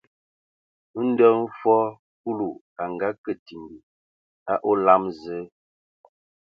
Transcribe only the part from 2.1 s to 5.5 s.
Kulu a ngakǝ timbi a olam Zǝǝ,